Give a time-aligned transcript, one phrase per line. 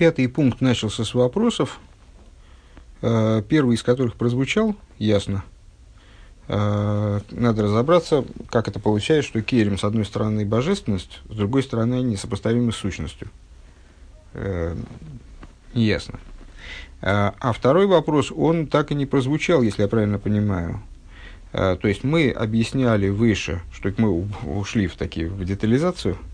[0.00, 1.78] Пятый пункт начался с вопросов,
[3.02, 5.44] э, первый из которых прозвучал ясно.
[6.48, 11.96] Э, надо разобраться, как это получается, что Керем, с одной стороны, божественность, с другой стороны,
[11.96, 13.28] несопоставимы с сущностью.
[14.32, 14.74] Э,
[15.74, 16.18] ясно.
[17.02, 20.80] А второй вопрос, он так и не прозвучал, если я правильно понимаю.
[21.52, 26.16] То есть мы объясняли выше, что мы ушли в такие в детализацию–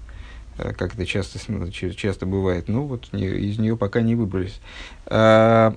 [0.57, 4.61] как это часто, ну, часто бывает, ну вот не, из нее пока не выбрались.
[5.07, 5.77] А,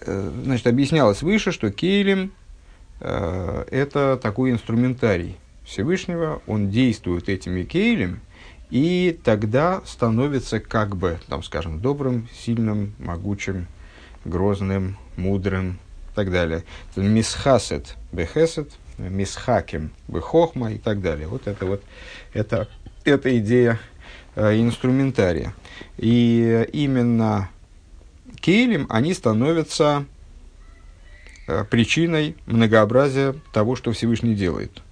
[0.00, 2.32] э, значит, объяснялось выше, что кейлем
[3.00, 8.20] э, это такой инструментарий Всевышнего, он действует этими кейлем,
[8.70, 13.66] и тогда становится как бы, там, скажем, добрым, сильным, могучим,
[14.24, 15.78] грозным, мудрым
[16.12, 16.64] и так далее.
[16.96, 21.28] Мисхасет бехесет, мисхакем бехохма и так далее.
[21.28, 21.82] Вот это вот,
[22.34, 22.68] это,
[23.04, 23.97] это идея Э,
[24.36, 25.54] инструментария.
[25.96, 27.50] И именно
[28.40, 30.04] кейлем они становятся
[31.46, 34.82] э, причиной многообразия того, что Всевышний делает.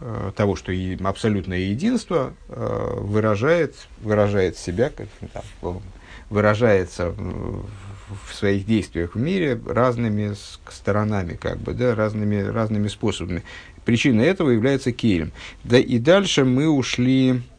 [0.00, 5.82] Э, того, что и абсолютное единство выражает, выражает себя, как, там,
[6.28, 10.34] выражается в своих действиях в мире разными
[10.68, 13.44] сторонами, как бы, да, разными, разными способами.
[13.84, 15.32] Причиной этого является кейлем.
[15.62, 17.49] Да и дальше мы ушли Э,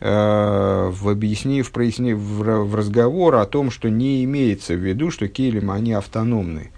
[0.00, 5.28] в объяснив, в, прояснив, в, в разговор о том, что не имеется в виду, что
[5.28, 6.70] келем, они автономны.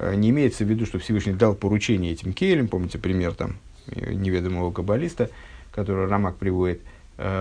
[0.00, 3.56] Э, не имеется в виду, что Всевышний дал поручение этим келем, помните пример там
[3.88, 5.30] э, неведомого каббалиста,
[5.72, 6.80] который Рамак приводит,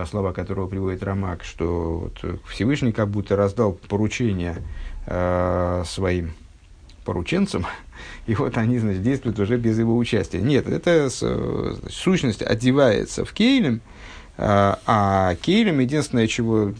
[0.09, 4.58] слова которого приводит Рамак, что вот Всевышний как будто раздал поручение
[5.86, 6.33] своим
[7.05, 7.66] порученцам,
[8.27, 10.41] и вот они, значит, действуют уже без его участия.
[10.41, 11.09] Нет, это
[11.89, 13.81] сущность одевается в кейлем,
[14.42, 16.73] а Кейлем единственное, чего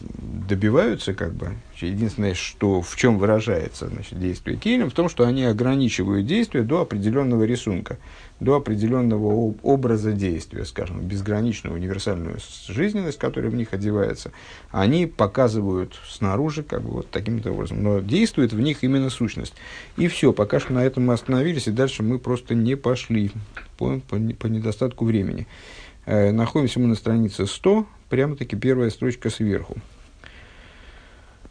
[0.48, 5.44] добиваются, как бы, единственное, что, в чем выражается значит, действие Кейлем, в том, что они
[5.44, 7.98] ограничивают действие до определенного рисунка,
[8.40, 14.32] до определенного образа действия, скажем, безграничную универсальную жизненность, которая в них одевается,
[14.70, 19.52] они показывают снаружи, как бы, вот таким-то образом, но действует в них именно сущность.
[19.98, 23.32] И все, пока что на этом мы остановились, и дальше мы просто не пошли
[23.76, 25.46] по, по, по недостатку времени.
[26.10, 29.76] Э, находимся мы на странице 100, прямо-таки первая строчка сверху.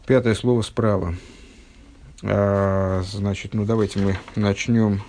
[0.06, 1.14] Пятое слово справа.
[2.22, 5.00] А, значит, ну давайте мы начнем,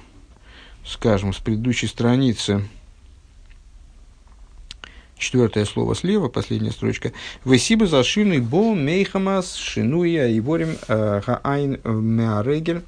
[0.86, 2.66] скажем, с предыдущей страницы.
[5.18, 7.12] Четвертое слово слева, последняя строчка.
[7.44, 12.84] Весиба зашины бол мейхамас шинуя и ворим э, хаайн меарегель.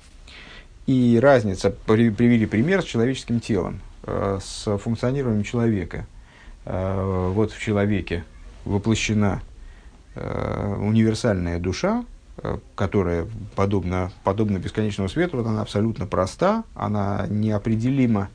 [0.88, 6.08] И разница, привели пример с человеческим телом, э, с функционированием человека.
[6.66, 8.24] Э, вот в человеке
[8.66, 9.42] воплощена
[10.16, 12.06] э, универсальная душа,
[12.38, 18.30] э, которая подобна, подобна бесконечному свету, вот она абсолютно проста, она неопределима,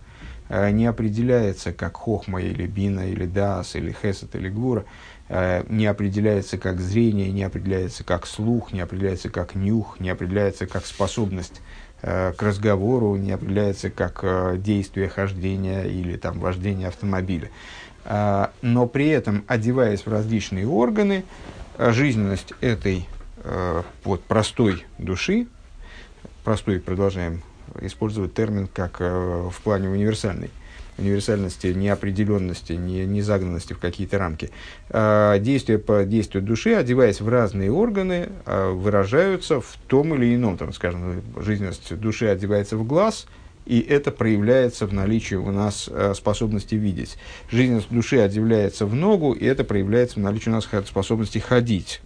[0.51, 4.87] не определяется как хохма или бина, или дас, или хесет, или гвура,
[5.29, 10.87] не определяется как зрение, не определяется как слух, не определяется как нюх, не определяется как
[10.87, 11.61] способность
[12.01, 14.25] к разговору, не определяется как
[14.63, 17.51] действие хождения или там, вождения автомобиля.
[18.11, 21.25] А, но при этом, одеваясь в различные органы,
[21.77, 23.07] а, жизненность этой
[23.45, 25.47] а, вот, простой души,
[26.43, 27.43] простой, продолжаем
[27.83, 30.51] использовать термин как в плане универсальной,
[30.97, 34.51] универсальности, неопределенности, не, не загнанности в какие-то рамки.
[34.91, 41.23] Действия по действию души, одеваясь в разные органы, выражаются в том или ином, там, скажем,
[41.37, 43.27] жизненность души одевается в глаз–
[43.69, 47.19] и это проявляется в наличии у нас э, способности видеть.
[47.51, 52.01] Жизненность души отделяется в ногу, и это проявляется в наличии у нас способности ходить.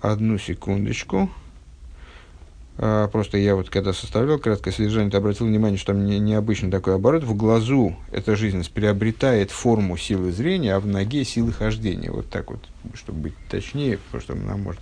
[0.00, 1.28] Одну секундочку.
[2.76, 6.70] А, просто я вот когда составлял краткое содержание, то обратил внимание, что там не, необычный
[6.70, 7.24] такой оборот.
[7.24, 12.12] В глазу эта жизненность приобретает форму силы зрения, а в ноге силы хождения.
[12.12, 12.60] Вот так вот,
[12.94, 14.80] чтобы быть точнее, потому что нам может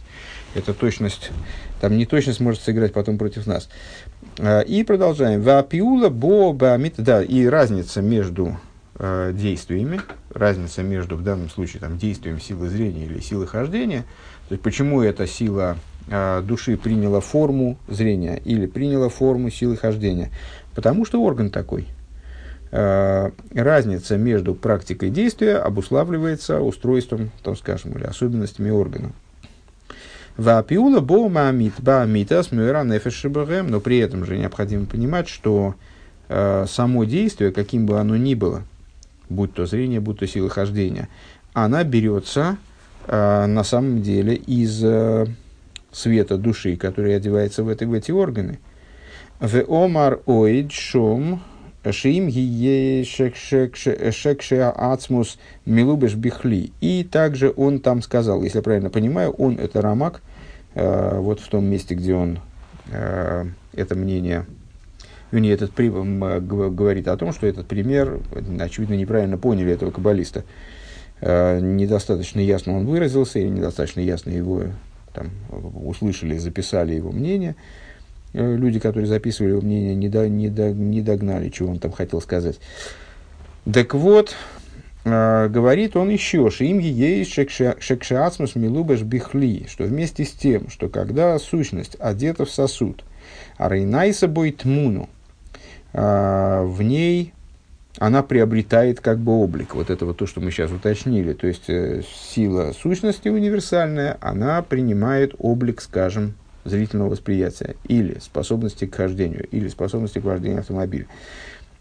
[0.55, 1.31] эта точность,
[1.81, 3.69] там неточность может сыграть потом против нас.
[4.39, 5.43] А, и продолжаем.
[5.43, 8.57] Вапиула боба да, и разница между
[8.99, 10.01] э, действиями,
[10.31, 14.05] разница между, в данном случае, там, действием силы зрения или силы хождения,
[14.49, 15.77] то есть почему эта сила
[16.09, 20.31] э, души приняла форму зрения или приняла форму силы хождения.
[20.75, 21.87] Потому что орган такой.
[22.71, 29.13] Э, разница между практикой действия обуславливается устройством, там, скажем, или особенностями органа.
[30.37, 35.75] Вапиула бома амит ба амитас мюра нефешибэгэм, но при этом же необходимо понимать, что
[36.29, 38.63] э, само действие, каким бы оно ни было,
[39.29, 41.09] будь то зрение, будь то сила хождения,
[41.53, 42.57] она берется
[43.07, 45.27] а, на самом деле из а,
[45.91, 48.59] света души, который одевается в, это, в эти органы.
[49.41, 51.43] В омар оид шом
[51.91, 56.71] шим гие шекше ацмус милубеш бихли.
[56.81, 60.23] И также он там сказал, если я правильно понимаю, он это Рамак,
[60.75, 62.39] э, вот в том месте, где он
[62.93, 64.47] э, это мнение
[65.33, 68.21] вернее, этот говорит о том, что этот пример,
[68.61, 70.45] очевидно, неправильно поняли этого каббалиста.
[71.21, 74.65] Э, недостаточно ясно он выразился, или недостаточно ясно его
[75.13, 77.57] там, услышали, записали его мнение.
[78.35, 81.93] Э, люди, которые записывали его мнение, не, до, не, до, не догнали, чего он там
[81.93, 82.59] хотел сказать.
[83.71, 84.35] Так вот,
[85.05, 91.39] э, говорит он еще, им есть шекшиацмус милубеш бихли, что вместе с тем, что когда
[91.39, 93.05] сущность одета в сосуд,
[93.59, 95.09] а рейнайса будет тмуну,
[95.93, 97.33] а, в ней
[97.99, 99.75] она приобретает как бы облик.
[99.75, 101.35] Вот это вот то, что мы сейчас уточнили.
[101.35, 108.95] То есть э, сила сущности универсальная, она принимает облик, скажем, зрительного восприятия или способности к
[108.95, 111.07] хождению, или способности к вождению автомобиля.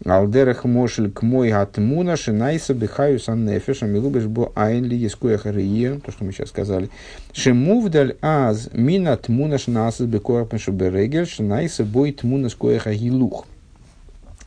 [0.04, 6.10] Алдерах мошель к мой атмуна шинайса бихаю сан нефеша милубеш бо айнли ескуя харие, то,
[6.10, 6.90] что мы сейчас сказали.
[7.32, 13.46] Шемувдаль аз мина тмуна шинасас бекоя пешуберегель шинайса бой тмуна скоя хагилух.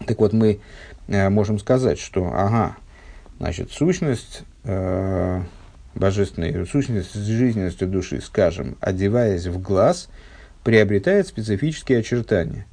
[0.05, 0.59] Так вот, мы
[1.07, 2.75] э, можем сказать, что, ага,
[3.39, 5.41] значит, сущность э,
[5.95, 10.09] божественной, сущность с жизненностью души, скажем, одеваясь в глаз,
[10.63, 12.65] приобретает специфические очертания,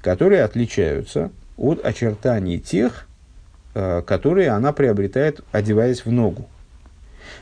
[0.00, 3.06] которые отличаются от очертаний тех,
[3.74, 6.48] э, которые она приобретает, одеваясь в ногу.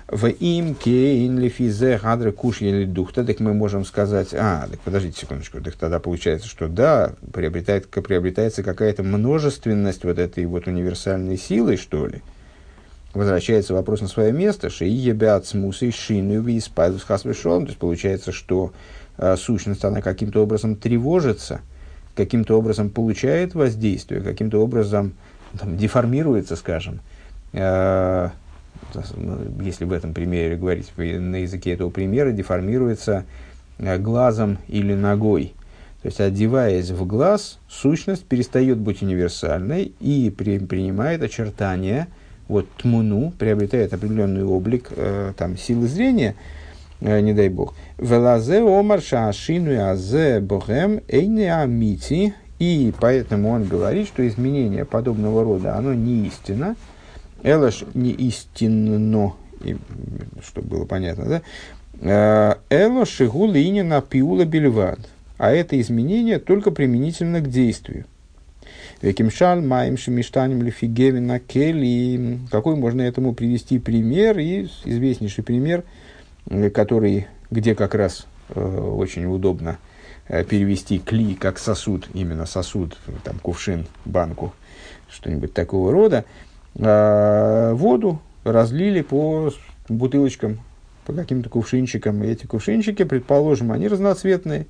[0.08, 2.00] В им кейн лифизе
[2.36, 6.68] куш или духта, так мы можем сказать, а, так подождите секундочку, так тогда получается, что
[6.68, 12.22] да, приобретает, приобретается какая-то множественность вот этой вот универсальной силы, что ли.
[13.16, 17.78] Возвращается вопрос на свое место, что и ебят смусы шину и спайдус хасвешон, то есть
[17.78, 18.74] получается, что
[19.16, 21.62] э, сущность, она каким-то образом тревожится,
[22.14, 25.14] каким-то образом получает воздействие, каким-то образом
[25.58, 27.00] там, деформируется, скажем,
[27.54, 28.28] э,
[29.62, 33.24] если в этом примере говорить на языке этого примера, деформируется
[33.78, 35.54] э, глазом или ногой.
[36.02, 42.08] То есть, одеваясь в глаз, сущность перестает быть универсальной и при, принимает очертания,
[42.48, 46.34] вот тмуну, приобретает определенный облик э, там, силы зрения,
[47.00, 47.74] э, не дай бог.
[47.98, 52.34] Велазе омар шаашину азе богем эйне амити.
[52.58, 56.74] И поэтому он говорит, что изменение подобного рода, оно не истина,
[57.42, 59.76] Элаш не истинно, и,
[60.42, 61.42] чтобы было понятно, да?
[62.00, 65.00] Э, Эло шигу на пиула бельвад.
[65.38, 68.06] А это изменение только применительно к действию.
[69.06, 72.40] Векимшаль, маем шемиштанем лифигевина кели.
[72.50, 74.36] Какой можно этому привести пример?
[74.40, 75.84] И известнейший пример,
[76.50, 79.78] э, который, где как раз э, очень удобно
[80.26, 84.52] э, перевести кли как сосуд, именно сосуд, там кувшин, банку,
[85.08, 86.24] что-нибудь такого рода.
[86.80, 89.52] А, воду разлили по
[89.88, 90.58] бутылочкам,
[91.04, 92.24] по каким-то кувшинчикам.
[92.24, 94.66] И эти кувшинчики, предположим, они разноцветные.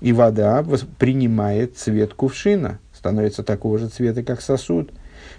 [0.00, 0.64] И вода
[1.00, 2.78] принимает цвет кувшина,
[3.08, 4.90] становится такого же цвета, как сосуд.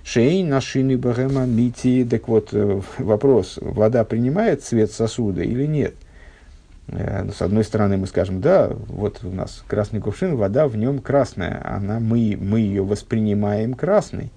[0.03, 2.07] Шей, нашины, бахема, мити.
[2.09, 5.93] Так вот, э, вопрос, вода принимает цвет сосуда или нет?
[6.87, 10.97] Э, с одной стороны, мы скажем, да, вот у нас красный кувшин, вода в нем
[10.97, 14.31] красная, она, мы, мы ее воспринимаем красной.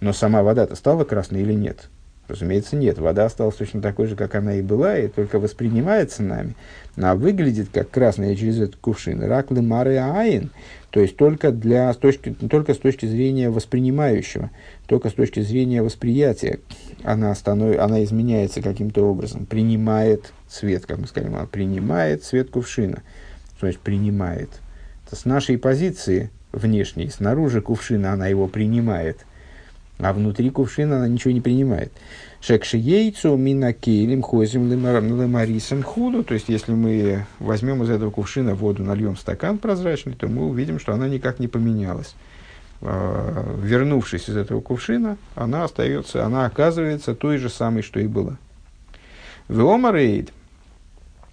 [0.00, 1.88] Но сама вода-то стала красной или нет?
[2.28, 2.98] Разумеется, нет.
[2.98, 6.54] Вода осталась точно такой же, как она и была, и только воспринимается нами.
[6.96, 9.22] А выглядит как красная через этот кувшин.
[9.22, 10.50] Раклы мары айн.
[10.96, 14.50] То есть только, для, с точки, только с точки зрения воспринимающего,
[14.86, 16.60] только с точки зрения восприятия
[17.04, 23.02] она, станов, она изменяется каким-то образом, принимает цвет, как мы сказали, она принимает цвет кувшина.
[23.60, 24.48] То есть принимает.
[25.06, 29.18] Это с нашей позиции внешней, снаружи кувшина она его принимает–
[29.98, 31.92] а внутри кувшина она ничего не принимает.
[32.40, 36.22] Шекши яйцу минакелем хозим лемарисом худу.
[36.22, 40.78] То есть, если мы возьмем из этого кувшина воду, нальем стакан прозрачный, то мы увидим,
[40.78, 42.14] что она никак не поменялась.
[42.82, 48.36] А, вернувшись из этого кувшина, она остается, она оказывается той же самой, что и была.
[49.48, 50.32] Веомарейд.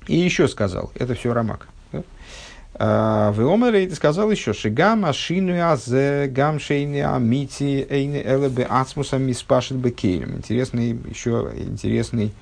[0.08, 1.68] И еще сказал, это все Рамак.
[2.76, 9.18] А, в Омере сказал еще, что гам ашину азе, гам шейни амити, эйни элебе ацмуса
[9.18, 10.38] миспашет бекелем.
[10.38, 12.34] Интересный, еще интересный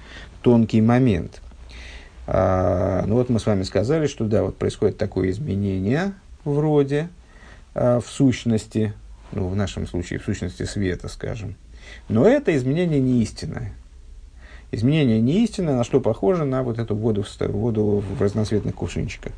[0.42, 1.42] тонкий момент.
[2.28, 6.14] А, ну вот мы с вами сказали, что да, вот происходит такое изменение
[6.46, 7.10] вроде
[7.76, 8.94] а, в сущности,
[9.34, 11.56] ну в нашем случае в сущности света, скажем.
[12.08, 13.74] Но это изменение не истинное.
[14.72, 19.34] Изменение не истинное, на что похоже на вот эту воду, воду в разноцветных кувшинчиках.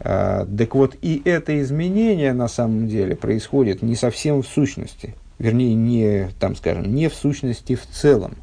[0.00, 5.74] А, так вот, и это изменение на самом деле происходит не совсем в сущности, вернее,
[5.74, 8.36] не, там, скажем, не в сущности в целом,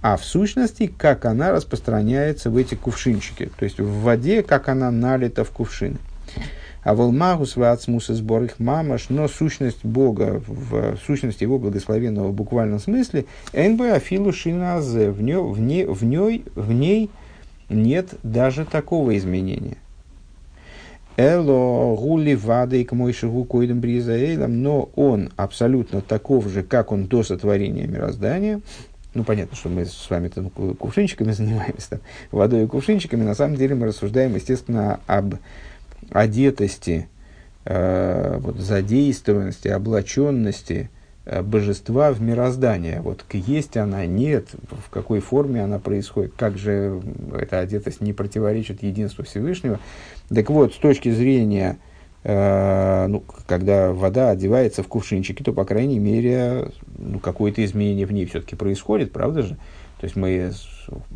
[0.00, 4.90] а в сущности, как она распространяется в эти кувшинчики, то есть в воде, как она
[4.90, 5.96] налита в кувшины.
[6.84, 12.78] А волмагус вацмус сбор их мамаш, но сущность Бога, в сущности его благословенного в буквальном
[12.78, 17.10] смысле, энбэ афилу шиназе, в, ней, в, ней, в, ней, в ней
[17.68, 19.76] нет даже такого изменения.
[21.18, 27.06] Эло гули вады к мой шагу койдем бризаэлем, но он абсолютно таков же, как он
[27.06, 28.60] до сотворения мироздания.
[29.14, 33.24] Ну, понятно, что мы с вами там кувшинчиками занимаемся, там, водой и кувшинчиками.
[33.24, 35.34] На самом деле мы рассуждаем, естественно, об
[36.12, 37.08] одетости,
[37.64, 40.88] э, вот, задействованности, облаченности
[41.24, 43.00] э, божества в мироздание.
[43.00, 44.50] Вот есть она, нет,
[44.86, 47.02] в какой форме она происходит, как же
[47.36, 49.80] эта одетость не противоречит единству Всевышнего.
[50.28, 51.78] Так вот, с точки зрения,
[52.24, 58.12] э, ну, когда вода одевается в кувшинчики, то, по крайней мере, ну, какое-то изменение в
[58.12, 59.56] ней все-таки происходит, правда же?
[60.00, 60.52] То есть мы,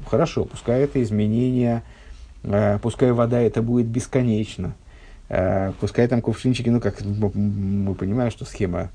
[0.09, 1.83] хорошо, пускай это изменение,
[2.43, 4.75] э, пускай вода это будет бесконечно,
[5.35, 8.91] Э, пускай там кувшинчики, ну, как мы понимаем, что схема,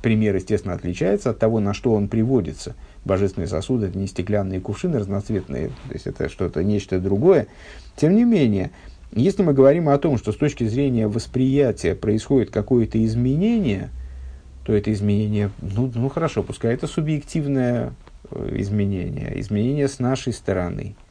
[0.00, 2.74] пример, естественно, отличается от того, на что он приводится.
[3.04, 7.46] Божественные сосуды– это не стеклянные кувшины разноцветные, то есть это что-то, нечто другое.
[7.94, 8.70] Тем не менее,
[9.14, 13.90] если мы говорим о том, что с точки зрения восприятия происходит какое-то изменение,
[14.64, 17.92] то это изменение, ну, ну хорошо, пускай это субъективное
[18.30, 20.94] э, изменение, изменение с нашей стороны–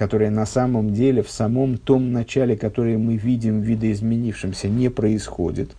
[0.00, 5.72] которое на самом деле в самом том начале, которое мы видим видоизменившимся, не происходит.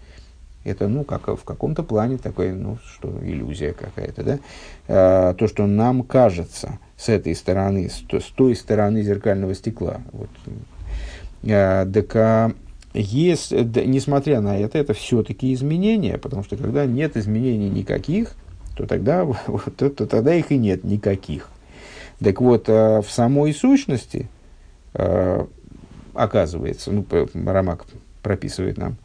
[0.64, 4.40] Это, ну, как в каком-то плане такое, ну, что иллюзия какая-то, да?
[4.88, 10.02] А, то, что нам кажется с этой стороны, с, с той стороны зеркального стекла.
[10.12, 10.30] Вот.
[11.42, 12.52] Так, а,
[12.94, 18.34] есть, несмотря на это, это все-таки изменения, потому что когда нет изменений никаких,
[18.76, 19.26] то тогда,
[19.78, 21.50] то, то тогда их и нет никаких.
[22.24, 24.30] Так вот, э, в самой сущности,
[24.94, 25.46] э,
[26.14, 27.86] оказывается, ну, Рамак
[28.22, 28.98] прописывает нам,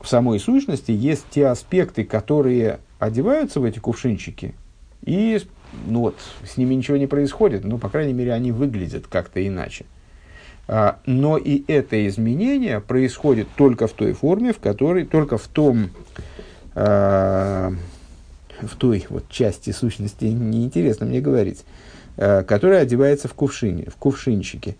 [0.00, 4.54] в самой сущности есть те аспекты, которые одеваются в эти кувшинчики,
[5.02, 5.40] и
[5.86, 6.16] ну вот,
[6.46, 9.86] с ними ничего не происходит, но, по крайней мере, они выглядят как-то иначе.
[10.66, 15.90] А, но и это изменение происходит только в той форме, в которой, только в том,
[16.74, 17.72] а,
[18.60, 21.64] в той вот части сущности, неинтересно мне говорить,
[22.16, 24.76] Э, которая одевается в кувшине, в кувшинчике.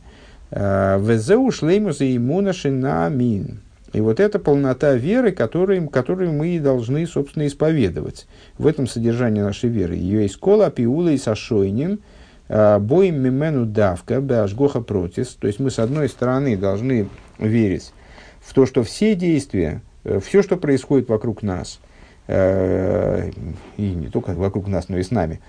[0.50, 3.60] Везеу шлеймус и на мин.
[3.92, 8.28] И вот это полнота веры, которую, которую мы должны, собственно, исповедовать.
[8.56, 9.96] В этом содержании нашей веры.
[9.96, 11.98] Ее есть кола, пиула и сашойнин,
[12.48, 15.36] боим мимену давка, башгоха протис.
[15.40, 17.08] То есть мы, с одной стороны, должны
[17.38, 17.92] верить
[18.40, 19.80] в то, что все действия,
[20.22, 21.80] все, что происходит вокруг нас,
[22.28, 23.30] и
[23.78, 25.40] не только вокруг нас, но и с нами,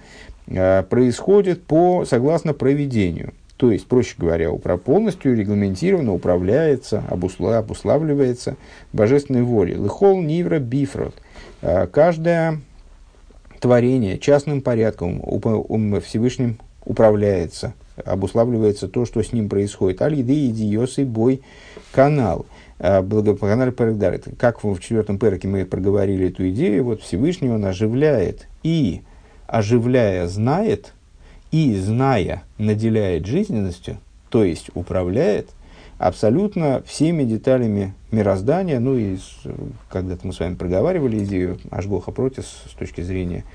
[0.48, 3.34] Э, происходит по, согласно проведению.
[3.58, 8.58] То есть, проще говоря, полностью регламентированно управляется, обусла, обуславливается
[8.92, 9.78] божественной волей.
[9.78, 11.16] Лыхол нивра бифрот.
[11.62, 12.60] Э, каждое
[13.60, 15.22] творение частным порядком
[16.02, 17.74] Всевышним управляется,
[18.04, 20.02] обуславливается то, что с ним происходит.
[20.02, 21.42] Аль-еды идиосы бой
[21.92, 22.46] канал.
[22.80, 24.20] Э, Благопоканали Перегдар.
[24.38, 29.02] Как в четвертом переке мы проговорили эту идею, вот Всевышний он оживляет и
[29.48, 30.94] оживляя, знает
[31.52, 33.98] и, зная, наделяет жизненностью,
[34.30, 35.50] то есть управляет
[35.98, 38.80] абсолютно всеми деталями мироздания.
[38.80, 39.18] Ну и
[39.90, 43.46] когда-то мы с вами проговаривали идею Ашгоха Протис с точки зрения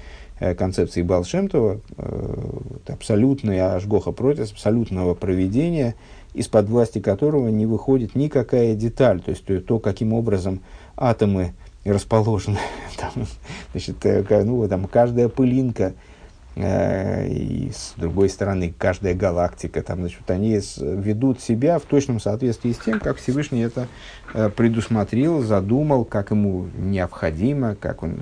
[0.41, 5.95] концепции Балшемтова, э, абсолютная Ашгоха Протис, абсолютного проведения,
[6.33, 10.61] из-под власти которого не выходит никакая деталь, то есть то, то каким образом
[10.97, 11.53] атомы
[11.85, 12.59] расположены.
[12.97, 13.27] Там,
[13.73, 16.10] значит, э, ну, там каждая пылинка, э,
[16.57, 22.79] и с другой стороны каждая галактика, там, значит, они ведут себя в точном соответствии с
[22.79, 23.87] тем, как Всевышний это
[24.35, 28.19] э, предусмотрел, задумал, как ему необходимо, как он,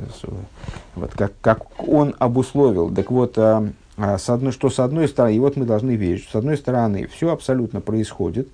[0.95, 2.95] вот, как, как он обусловил.
[2.95, 6.33] Так вот, э, с одной, что с одной стороны, и вот мы должны верить, что
[6.33, 8.49] с одной стороны все абсолютно происходит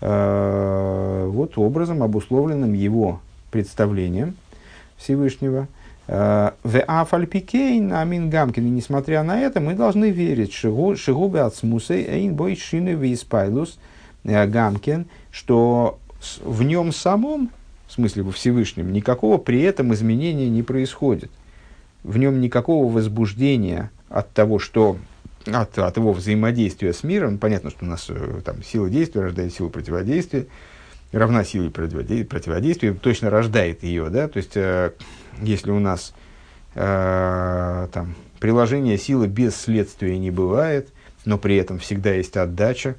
[0.00, 4.36] э, вот образом, обусловленным его представлением
[4.96, 5.66] Всевышнего.
[6.08, 6.54] В
[6.86, 8.74] Афальпикейн Амин Гамкин.
[8.74, 13.78] Несмотря на это, мы должны верить, Шигубе от Смусей Эйн Бой Шины Виспайлус
[14.24, 15.98] э, Гамкин, что
[16.42, 17.50] в нем самом,
[17.86, 21.30] в смысле во Всевышнем, никакого при этом изменения не происходит.
[22.04, 24.96] В нем никакого возбуждения от того, что
[25.44, 29.52] от, от его взаимодействия с миром, понятно, что у нас э, там сила действия рождает
[29.52, 30.46] силу противодействия,
[31.12, 34.92] равна силе противодействия, точно рождает ее, да, то есть, э,
[35.42, 36.14] если у нас
[36.74, 40.92] э, там, приложение силы без следствия не бывает,
[41.24, 42.96] но при этом всегда есть отдача,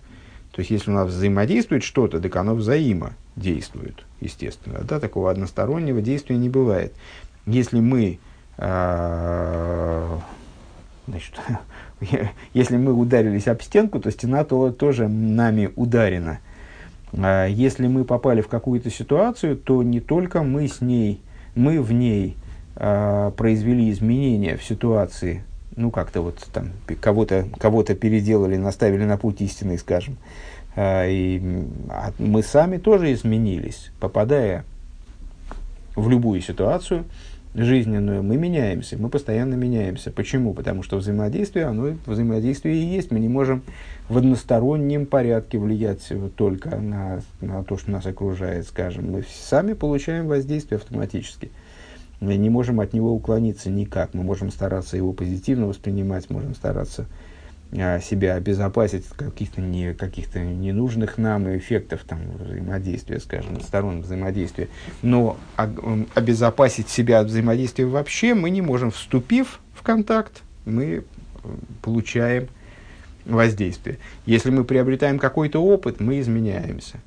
[0.52, 6.38] то есть, если у нас взаимодействует что-то, так оно взаимодействует, естественно, да, такого одностороннего действия
[6.38, 6.94] не бывает.
[7.46, 8.20] Если мы
[8.58, 10.18] э,
[11.10, 11.40] значит,
[12.54, 16.40] если мы ударились об стенку, то стена то, тоже нами ударена.
[17.14, 21.22] А если мы попали в какую-то ситуацию, то не только мы с ней,
[21.56, 22.38] мы в ней
[22.76, 25.44] а, произвели изменения в ситуации,
[25.76, 30.18] ну как-то вот там кого-то кого переделали, наставили на путь истины, скажем,
[30.76, 31.40] а, и
[32.20, 34.64] мы сами тоже изменились, попадая
[35.96, 37.06] в любую ситуацию,
[37.56, 40.12] жизненную, мы меняемся, мы постоянно меняемся.
[40.12, 40.54] Почему?
[40.54, 43.12] Потому что взаимодействие, оно взаимодействие и есть.
[43.12, 43.64] Мы не можем
[44.08, 49.12] в одностороннем порядке влиять только на, на то, что нас окружает, скажем.
[49.12, 51.52] Мы сами получаем воздействие автоматически.
[52.20, 54.14] Мы не можем от него уклониться никак.
[54.14, 57.08] Мы можем стараться его позитивно воспринимать, можем стараться
[57.72, 64.70] себя обезопасить от каких-то, не, каких-то ненужных нам эффектов там, взаимодействия, скажем, сторон взаимодействия.
[65.02, 65.38] Но
[66.16, 68.92] обезопасить себя от взаимодействия вообще мы не можем.
[68.92, 71.04] Вступив в контакт, мы
[71.82, 72.48] получаем
[73.26, 74.00] воздействие.
[74.26, 77.00] Если мы приобретаем какой-то опыт, мы изменяемся.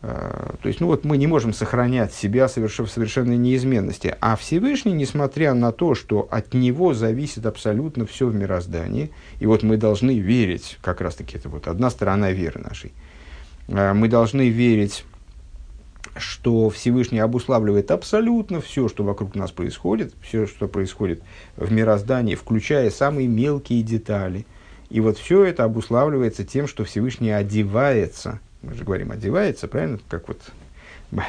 [0.00, 4.16] А, то есть, ну вот мы не можем сохранять себя в совершенной неизменности.
[4.20, 9.62] А Всевышний, несмотря на то, что от него зависит абсолютно все в мироздании, и вот
[9.62, 12.92] мы должны верить, как раз таки это вот одна сторона веры нашей,
[13.68, 15.04] а, мы должны верить,
[16.16, 21.22] что Всевышний обуславливает абсолютно все, что вокруг нас происходит, все, что происходит
[21.56, 24.46] в мироздании, включая самые мелкие детали.
[24.90, 29.98] И вот все это обуславливается тем, что Всевышний одевается– мы же говорим, одевается, правильно?
[30.08, 30.40] Как вот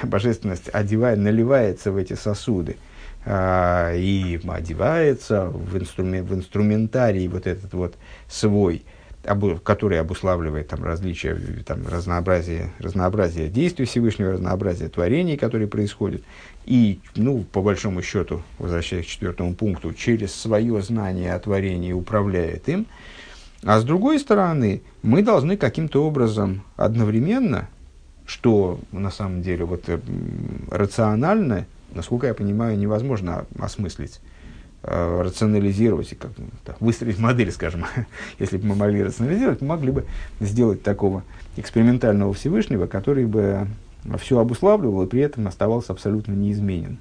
[0.03, 2.77] божественность одевает, наливается в эти сосуды
[3.25, 7.95] а, и одевается в, инструмен, в инструментарий вот этот вот
[8.27, 8.83] свой,
[9.25, 16.23] обу, который обуславливает там различия, там, разнообразие, разнообразие действий Всевышнего, разнообразие творений, которые происходят.
[16.65, 22.67] И, ну, по большому счету, возвращаясь к четвертому пункту, через свое знание о творении управляет
[22.69, 22.85] им–
[23.63, 27.67] а с другой стороны, мы должны каким-то образом одновременно,
[28.25, 29.99] что на самом деле вот, э,
[30.71, 34.21] рационально, насколько я понимаю, невозможно осмыслить,
[34.83, 36.31] э, рационализировать как
[36.63, 37.85] так, выстроить модель, скажем.
[38.39, 40.05] Если бы мы могли рационализировать, мы могли бы
[40.39, 41.23] сделать такого
[41.57, 43.67] экспериментального Всевышнего, который бы
[44.19, 46.99] все обуславливал и при этом оставался абсолютно неизменен.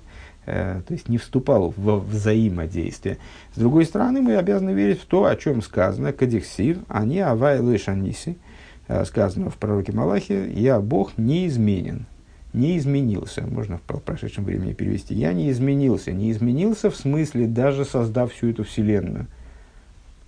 [0.51, 3.19] Э, то есть не вступал в взаимодействие.
[3.55, 8.39] С другой стороны, мы обязаны верить в то, о чем сказано, кадиксив, они авай лышаниси,
[8.87, 12.07] э, сказано в пророке Малахе, я Бог неизменен,
[12.55, 17.85] не изменился, можно в прошедшем времени перевести, я не изменился, не изменился в смысле даже
[17.85, 19.27] создав всю эту вселенную,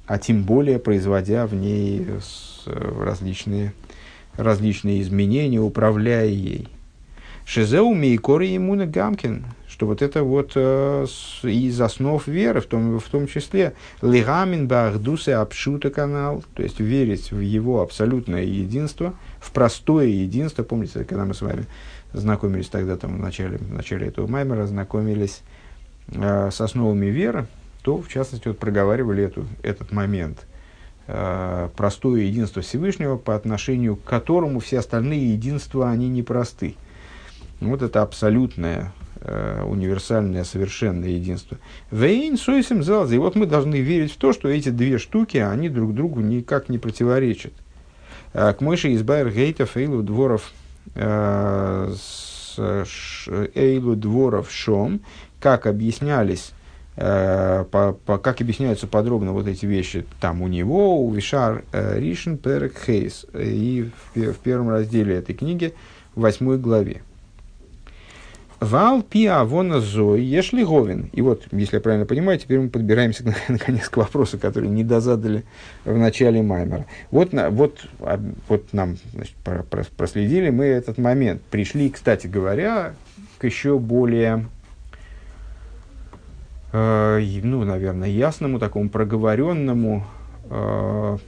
[0.05, 3.73] а тем более производя в ней э, различные,
[4.37, 6.69] различные изменения, управляя ей.
[7.45, 12.99] Шизеу Мейкори Имуна Гамкин, что вот это вот э, с, из основ веры, в том,
[13.01, 13.73] в том числе
[14.03, 20.63] Лигамин Бахдусе Апшута канал, то есть верить в его абсолютное единство, в простое единство.
[20.63, 21.65] Помните, когда мы с вами
[22.13, 25.41] знакомились тогда, там, в начале, в начале этого маймера, знакомились
[26.09, 27.47] э, с основами веры,
[27.83, 30.47] то, в частности, вот проговаривали эту, этот момент
[31.07, 36.77] э,– простое единство Всевышнего, по отношению к которому все остальные единства, они непросты.
[37.61, 41.59] Вот это абсолютное, э, универсальное, совершенное единство.
[41.91, 43.17] Вейн суисим залзи.
[43.17, 46.71] И вот мы должны верить в то, что эти две штуки, они друг другу никак
[46.71, 47.53] не противоречат.
[48.33, 50.51] Э, к мыши из Байер Гейтов Эйлу Дворов
[50.95, 51.95] э,
[52.57, 55.01] Эйлу Дворов Шом,
[55.39, 56.53] как объяснялись
[56.97, 62.37] Uh, по, по, как объясняются подробно вот эти вещи там у него, у Вишар Ришен
[62.37, 65.73] Перек Хейс, и в, в первом разделе этой книги,
[66.15, 67.03] в восьмой главе.
[68.61, 71.09] Вал пиа вона зой ешли говин.
[71.15, 75.45] И вот, если я правильно понимаю, теперь мы подбираемся наконец к вопросу, который не дозадали
[75.87, 76.85] в начале Маймера.
[77.11, 79.35] Вот, вот, а, вот нам значит,
[79.97, 81.41] проследили мы этот момент.
[81.51, 82.93] Пришли, кстати говоря,
[83.39, 84.47] к еще более,
[86.75, 90.07] э, ну, наверное, ясному, такому проговоренному
[90.51, 91.19] э,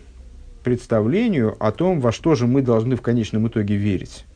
[0.63, 4.27] представлению о том, во что же мы должны в конечном итоге верить.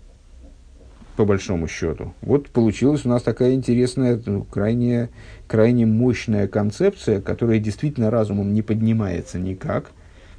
[1.17, 2.15] По большому счету.
[2.21, 5.09] Вот получилась у нас такая интересная, ну, крайне,
[5.49, 9.91] крайне мощная концепция, которая действительно разумом не поднимается никак,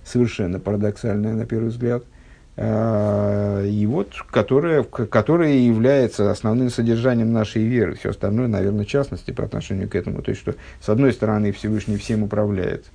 [0.06, 2.04] совершенно парадоксальная на первый взгляд,
[2.60, 7.96] а, и вот которая, которая является основным содержанием нашей веры.
[7.96, 10.22] Все остальное, наверное, в частности по отношению к этому.
[10.22, 12.86] То есть, что с одной стороны Всевышний всем управляет,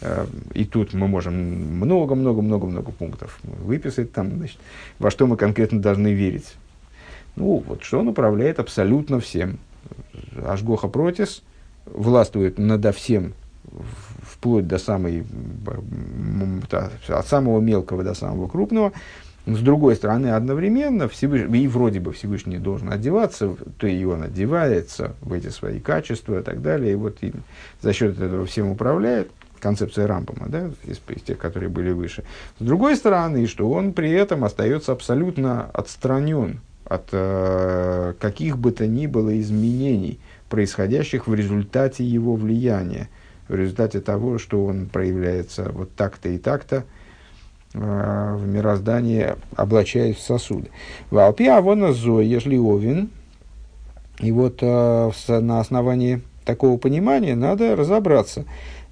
[0.00, 4.58] а, и тут мы можем много-много-много-много пунктов выписать, там, значит,
[4.98, 6.54] во что мы конкретно должны верить.
[7.36, 9.58] Ну, вот что он управляет абсолютно всем.
[10.44, 11.42] Ашгоха Протис
[11.86, 13.34] властвует надо всем,
[14.22, 15.24] вплоть до самой,
[17.08, 18.92] от самого мелкого до самого крупного.
[19.46, 25.14] С другой стороны, одновременно Всевышний, и вроде бы Всевышний должен одеваться, то и он одевается
[25.22, 27.32] в эти свои качества и так далее, и вот и
[27.80, 32.24] за счет этого всем управляет концепция Рампома, да, из, из тех, которые были выше.
[32.58, 36.60] С другой стороны, что он при этом остается абсолютно отстранен
[36.90, 43.08] от э, каких бы то ни было изменений, происходящих в результате его влияния,
[43.46, 46.84] в результате того, что он проявляется вот так-то и так-то
[47.74, 50.70] э, в мироздании, облачаясь в сосуды.
[51.12, 53.10] Валпи авона зо, ежели овен,
[54.18, 58.46] и вот э, на основании такого понимания надо разобраться.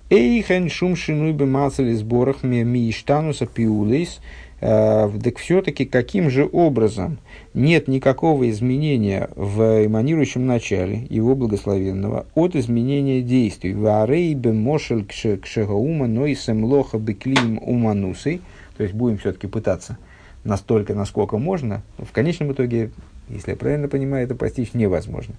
[0.09, 4.21] Эйхен шум шинуй бы мацали сборах ми иштануса пиулейс–
[4.61, 7.19] так все-таки каким же образом
[7.55, 13.75] нет никакого изменения в эманирующем начале его благословенного от изменения действий.
[13.75, 18.41] Варей бе мошель кшегаума нойсем лоха беклим уманусой.
[18.77, 19.99] То есть будем все-таки пытаться
[20.45, 21.83] настолько, насколько можно.
[21.99, 22.91] В конечном итоге,
[23.29, 25.35] если я правильно понимаю, это постичь невозможно.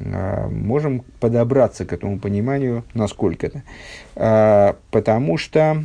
[0.00, 3.62] Э, можем подобраться к этому пониманию, насколько это.
[4.16, 5.84] Э, потому что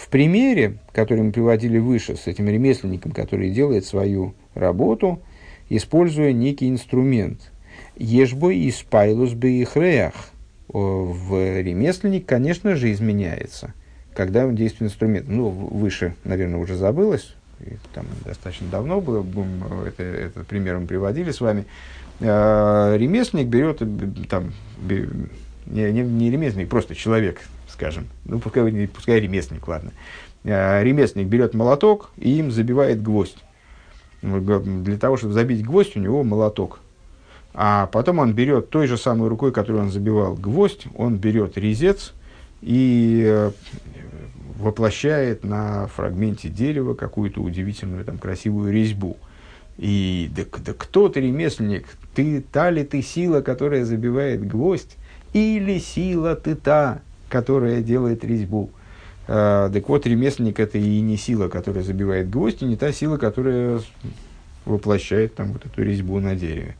[0.00, 5.20] в примере, который мы приводили выше, с этим ремесленником, который делает свою работу,
[5.68, 7.52] используя некий инструмент.
[7.96, 10.14] Ешбой и спайлус бы их реях.
[10.68, 13.74] В ремесленник, конечно же, изменяется,
[14.14, 15.28] когда он действует инструмент.
[15.28, 17.34] Ну, выше, наверное, уже забылось,
[17.92, 19.22] там достаточно давно было,
[19.86, 21.66] это, этот пример мы приводили с вами.
[22.20, 23.82] Э, ремесленник берет,
[24.30, 27.42] там, не, не, не ремесленник, просто человек,
[27.80, 29.92] скажем, ну, пускай, пускай ремесленник, ладно.
[30.44, 33.38] А, ремесленник берет молоток и им забивает гвоздь.
[34.20, 36.80] Для того, чтобы забить гвоздь, у него молоток.
[37.54, 42.12] А потом он берет той же самой рукой, которой он забивал гвоздь, он берет резец
[42.60, 43.50] и э,
[44.58, 49.16] воплощает на фрагменте дерева какую-то удивительную, там, красивую резьбу.
[49.78, 51.86] И да, да кто ты, ремесленник?
[52.14, 54.98] Ты та ли ты сила, которая забивает гвоздь?
[55.32, 58.70] Или сила ты та, которая делает резьбу.
[59.26, 63.16] А, так вот, ремесленник это и не сила, которая забивает гвоздь, и не та сила,
[63.16, 63.80] которая
[64.66, 66.76] воплощает там вот эту резьбу на дереве.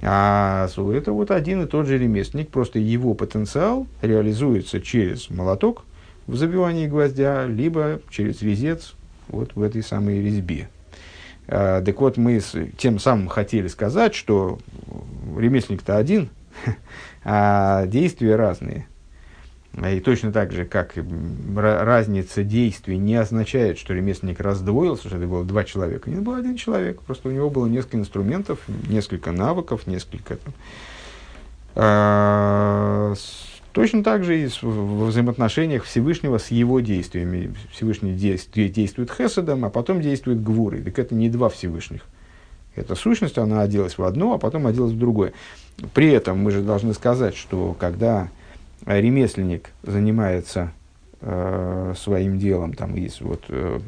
[0.00, 5.84] А это вот один и тот же ремесленник, просто его потенциал реализуется через молоток
[6.26, 8.94] в забивании гвоздя, либо через резец
[9.28, 10.68] вот в этой самой резьбе.
[11.48, 12.40] А, так вот, мы
[12.76, 14.58] тем самым хотели сказать, что
[15.36, 16.30] ремесленник-то один,
[17.24, 18.86] а действия разные.
[19.74, 20.94] И точно так же, как
[21.56, 26.10] разница действий не означает, что ремесленник раздвоился, что это было два человека.
[26.10, 27.00] Нет, был один человек.
[27.00, 28.58] Просто у него было несколько инструментов,
[28.88, 30.36] несколько навыков, несколько...
[30.36, 30.52] Там,
[31.74, 33.14] а,
[33.72, 37.54] точно так же и в взаимоотношениях Всевышнего с его действиями.
[37.72, 40.82] Всевышний действует, действует Хеседом, а потом действует Гвурой.
[40.82, 42.02] Так это не два Всевышних.
[42.74, 45.32] Эта сущность, она оделась в одно, а потом оделась в другое.
[45.94, 48.28] При этом мы же должны сказать, что когда
[48.86, 50.72] ремесленник занимается
[51.20, 53.80] э, своим делом, там есть вот, э,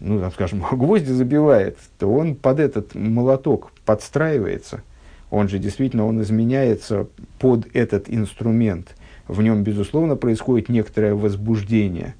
[0.00, 4.82] ну, там, скажем, гвозди забивает, то он под этот молоток подстраивается.
[5.30, 7.06] Он же действительно, он изменяется
[7.38, 8.94] под этот инструмент.
[9.26, 12.14] В нем, безусловно, происходит некоторое возбуждение.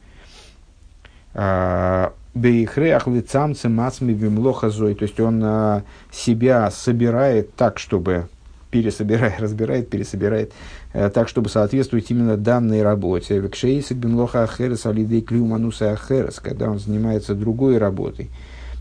[1.32, 4.94] А, Бейхреах лицамцы мацми бимлохазой.
[4.94, 8.28] То есть он а, себя собирает так, чтобы
[8.70, 10.52] пересобирает, разбирает, пересобирает,
[10.92, 13.38] э, так, чтобы соответствовать именно данной работе.
[13.38, 18.30] Векшейсик бенлоха ахерес алидей клюмануса ахерес, когда он занимается другой работой,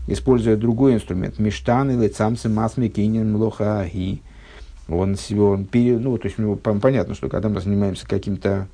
[0.06, 1.38] используя другой инструмент.
[1.38, 4.22] Миштан или цамцы масми кинин млоха аги.
[4.88, 8.68] Он, он пере, ну, то есть, ну, понятно, что когда мы занимаемся каким-то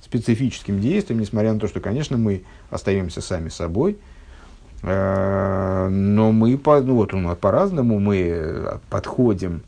[0.00, 3.98] специфическим действием, несмотря на то, что, конечно, мы остаемся сами собой,
[4.82, 9.62] э, но мы по, ну, вот, по-разному мы подходим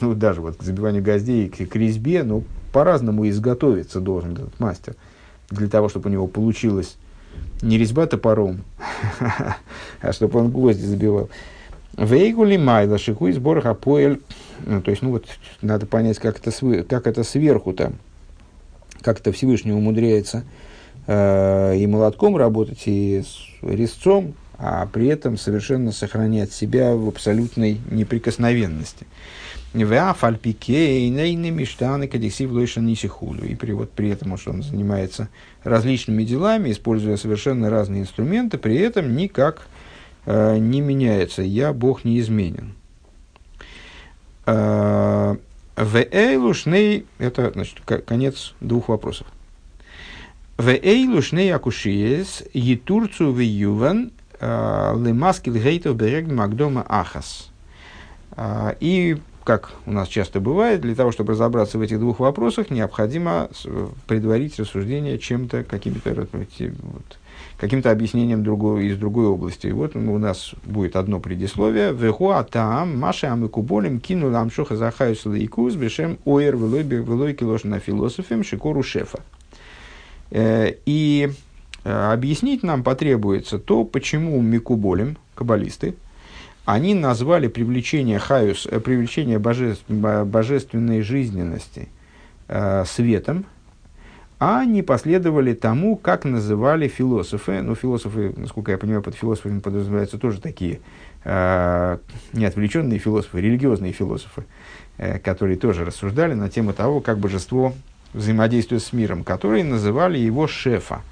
[0.00, 4.94] ну, даже вот к забиванию гвоздей, к, к резьбе, ну, по-разному изготовиться должен этот мастер.
[5.50, 6.96] Для того, чтобы у него получилось
[7.60, 8.62] не резьба топором,
[10.00, 11.28] а чтобы он гвозди забивал.
[11.96, 14.20] Вейгули майла шиху из борха поэль.
[14.64, 15.26] Ну, то есть, ну вот,
[15.60, 17.92] надо понять, как это, как это сверху-то,
[19.02, 20.44] как это Всевышний умудряется
[21.06, 27.80] э, и молотком работать, и с резцом, а при этом совершенно сохранять себя в абсолютной
[27.90, 29.06] неприкосновенности.
[33.46, 35.28] И перевод при этом, что он занимается
[35.64, 39.66] различными делами, используя совершенно разные инструменты, при этом никак
[40.26, 41.40] э, не меняется.
[41.42, 42.74] Я Бог неизменен.
[44.44, 45.36] Э,
[45.76, 49.26] в Эйлушней, это значит, конец двух вопросов.
[50.58, 57.50] В Эйлушней акушиес етурцу в юван э, лемаскил гейтов берег Макдома Ахас.
[58.36, 62.70] Э, и как у нас часто бывает, для того, чтобы разобраться в этих двух вопросах,
[62.70, 63.48] необходимо
[64.06, 67.18] предварить рассуждение чем-то, каким-то вот,
[67.58, 69.66] каким-то объяснением другой, из другой области.
[69.68, 71.92] И вот у нас будет одно предисловие.
[71.92, 78.82] Вехуа там, Маша Амыкуболем, кинул Амшоха Захаюс Лейкус, Бешем Оер Велой Килош на философем Шикору
[78.82, 79.20] Шефа.
[80.30, 81.30] Э, и
[81.84, 85.94] э, объяснить нам потребуется то, почему Микуболем, каббалисты,
[86.64, 91.88] они назвали привлечение хаюс, э, привлечение божеств, божественной жизненности
[92.48, 93.46] э, светом,
[94.44, 97.62] а не последовали тому, как называли философы.
[97.62, 100.80] Ну, философы, насколько я понимаю, под философами подразумеваются тоже такие
[101.24, 101.98] э,
[102.32, 104.44] неотвлеченные философы, религиозные философы,
[104.98, 107.72] э, которые тоже рассуждали на тему того, как божество
[108.14, 111.02] взаимодействует с миром, которые называли его шефа,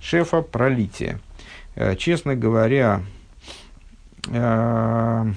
[0.00, 1.20] шефа пролития.
[1.76, 3.02] Э, честно говоря,
[4.30, 5.32] э,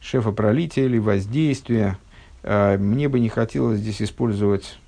[0.00, 1.98] шефа пролития или воздействия,
[2.42, 4.78] э, мне бы не хотелось здесь использовать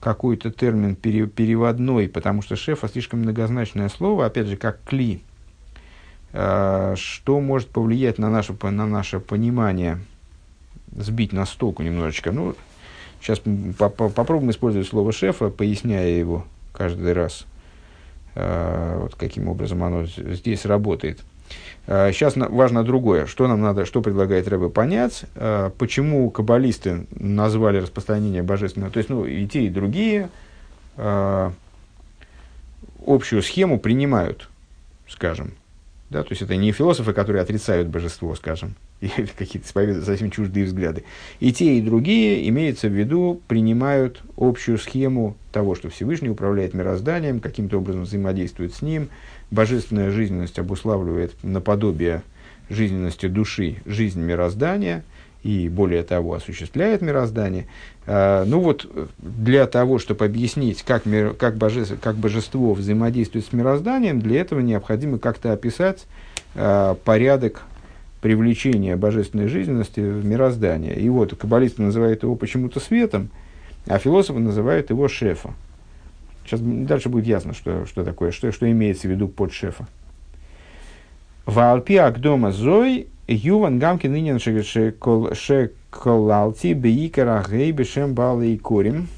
[0.00, 5.22] какой-то термин пере, переводной, потому что шефа слишком многозначное слово, опять же, как кли,
[6.32, 9.98] э, что может повлиять на наше, на наше понимание,
[10.92, 12.30] сбить на столку немножечко.
[12.30, 12.54] Ну,
[13.20, 17.44] сейчас по -по попробуем использовать слово шефа, поясняя его каждый раз,
[18.34, 21.18] вот каким образом оно здесь работает.
[21.86, 23.26] Сейчас а, важно другое.
[23.26, 29.08] Что нам надо, что предлагает Рэбе понять, а, почему каббалисты назвали распространение божественного, то есть,
[29.08, 30.28] ну, и те, и другие
[30.96, 31.52] а,
[33.06, 34.50] общую схему принимают,
[35.08, 35.52] скажем.
[36.10, 39.68] Да, то есть это не философы, которые отрицают божество, скажем, или какие-то
[40.02, 41.04] совсем чуждые взгляды.
[41.38, 47.40] И те, и другие, имеется в виду, принимают общую схему того, что Всевышний управляет мирозданием,
[47.40, 49.10] каким-то образом взаимодействует с ним,
[49.50, 52.22] божественная жизненность обуславливает наподобие
[52.70, 55.04] жизненности души жизнь мироздания
[55.42, 57.66] и, более того, осуществляет мироздание.
[58.06, 58.86] А, ну вот,
[59.18, 64.60] для того, чтобы объяснить, как, мир, как, божество, как божество взаимодействует с мирозданием, для этого
[64.60, 66.06] необходимо как-то описать
[66.54, 67.62] а, порядок
[68.20, 70.98] привлечения божественной жизненности в мироздание.
[70.98, 73.30] И вот каббалисты называют его почему-то светом,
[73.86, 75.54] а философы называют его шефом.
[76.48, 79.86] Сейчас дальше будет ясно, что, что такое, что, что имеется в виду под шефа.
[81.44, 84.38] Валпи Агдома Зой Юван Гамки нынен
[85.34, 89.08] шеколалти бейкара гейбешем балы и корим.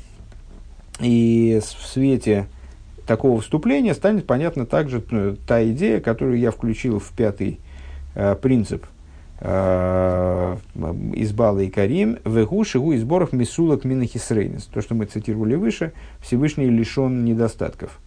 [0.99, 2.47] И в свете
[3.07, 7.61] такого вступления станет понятна также э, та идея, которую я включил в пятый
[8.15, 8.85] э, принцип–
[9.43, 10.59] Э,
[11.15, 14.65] из Бала и Карим, вегу шигу из сборов мисулок минахисрейнес.
[14.67, 17.99] То, что мы цитировали выше, Всевышний лишен недостатков.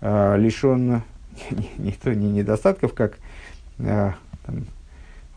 [0.00, 1.02] Э, лишен
[1.50, 3.18] не, не, не, не недостатков, как
[3.78, 4.12] э,
[4.44, 4.64] там,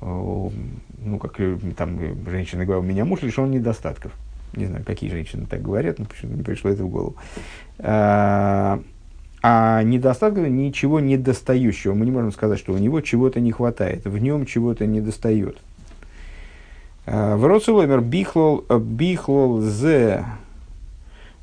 [0.02, 1.40] ну, как
[1.78, 4.12] там женщина говорила, у меня муж лишен недостатков.
[4.56, 7.16] Не знаю, какие женщины так говорят, но почему-то не пришло это в голову
[9.48, 11.94] а недостатка ничего недостающего.
[11.94, 15.58] Мы не можем сказать, что у него чего-то не хватает, в нем чего-то недостает.
[17.06, 20.26] А, в Роцеломер бихлол, э, бихлол зе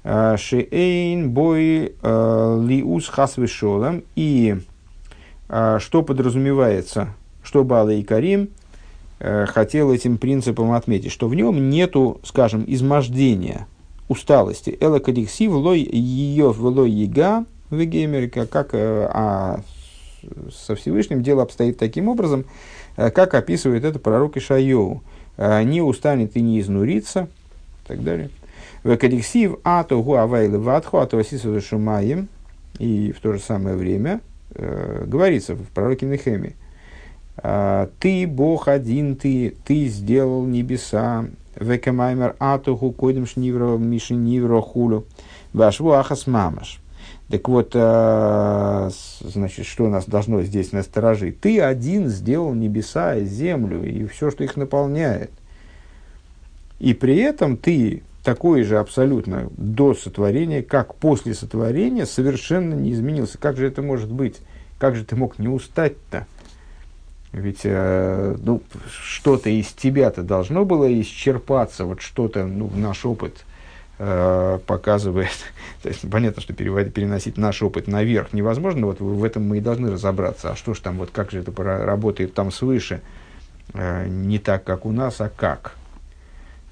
[0.03, 4.03] а, шеэйн бой э, лиус хасвешолам.
[4.17, 4.57] И
[5.49, 7.11] а, что подразумевается,
[7.45, 8.49] что Бала и Карим
[9.21, 13.69] э, хотел этим принципом отметить, что в нем нету, скажем, измождения,
[14.09, 14.77] усталости.
[14.81, 16.91] Эла кадиксив лой ее в лой
[17.73, 19.61] яга в Геймере, как э, а
[20.53, 22.45] со Всевышним дело обстоит таким образом,
[22.97, 25.03] э, как описывает это пророк Ишайоу.
[25.37, 27.29] «Э, «Не устанет и не изнурится»,
[27.85, 28.31] и так далее.
[28.85, 31.23] В кодексив ато гуавайлы ватху ато
[31.61, 32.29] шумаем,
[32.79, 34.21] и в то же самое время
[34.55, 36.55] говорится в пророке Нехеме,
[38.01, 41.25] «Ты, Бог один, ты, ты сделал небеса,
[41.57, 45.07] векамаймер атуху койдем шнивро миши нивро хулю,
[45.55, 46.82] вашву ахас мамаш».
[47.33, 48.91] Так вот, э,
[49.21, 51.41] значит, что нас должно здесь насторожить?
[51.41, 55.31] Ты один сделал небеса и землю и все, что их наполняет.
[56.79, 63.39] И при этом ты такой же абсолютно до сотворения, как после сотворения, совершенно не изменился.
[63.39, 64.37] Как же это может быть?
[64.79, 66.27] Как же ты мог не устать-то?
[67.33, 73.47] Ведь э, ну, что-то из тебя-то должно было исчерпаться, вот что-то, ну, наш опыт
[74.03, 75.31] э, показывает.
[75.83, 79.61] То есть, понятно, что переводить, переносить наш опыт наверх невозможно, вот в этом мы и
[79.61, 80.51] должны разобраться.
[80.51, 83.01] А что ж там, вот как же это работает там свыше?
[83.75, 85.77] Э, не так, как у нас, а как?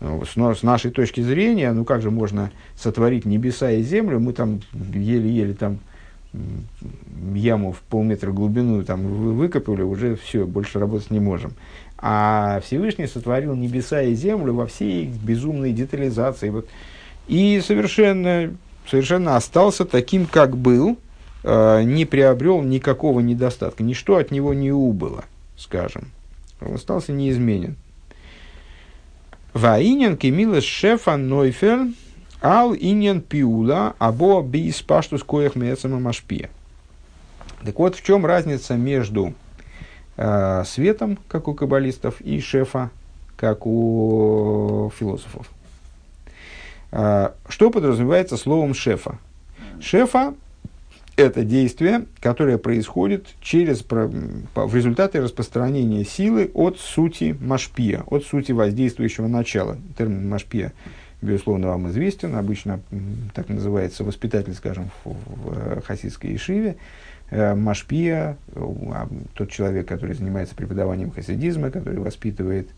[0.00, 4.18] Ну, с, с нашей точки зрения, ну как же можно сотворить небеса и землю?
[4.18, 5.78] Мы там еле-еле там
[7.34, 9.02] яму в полметра глубину там
[9.34, 11.52] выкопали, уже все, больше работать не можем.
[11.98, 16.48] А Всевышний сотворил небеса и землю во всей безумной детализации.
[16.48, 16.68] Вот.
[17.30, 18.52] И совершенно,
[18.88, 20.98] совершенно остался таким, как был,
[21.44, 23.84] э, не приобрел никакого недостатка.
[23.84, 25.24] Ничто от него не убыло,
[25.56, 26.10] скажем.
[26.60, 27.76] Он остался неизменен.
[29.52, 31.86] Ваинен кемилес шефа нойфер
[32.42, 36.50] Ал иньян пиула, або бис паштус коях мецама машпия.
[37.64, 39.34] Так вот, в чем разница между
[40.16, 42.90] э, светом, как у каббалистов, и шефа,
[43.36, 45.48] как у философов?
[46.92, 49.18] Э, что подразумевается словом шефа?
[49.80, 50.34] Шефа–
[51.16, 59.26] это действие, которое происходит через, в результате распространения силы от сути машпия, от сути воздействующего
[59.26, 59.76] начала.
[59.96, 60.72] Термин машпия
[61.22, 62.34] безусловно, вам известен.
[62.36, 62.80] Обычно
[63.34, 66.76] так называется воспитатель, скажем, в, в э, хасидской ишиве.
[67.30, 72.72] Э, Машпия, а, тот человек, который занимается преподаванием хасидизма, который воспитывает, э,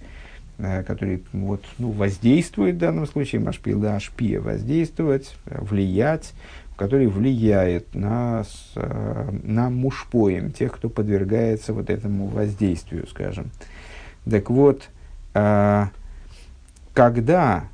[0.59, 6.35] который вот, ну, воздействует в данном случае, Машпия, да, Ашпия, воздействовать, влиять,
[6.77, 13.51] который влияет на, на мушпоем, тех, кто подвергается вот этому воздействию, скажем.
[14.25, 14.89] Так вот,
[16.95, 17.65] когда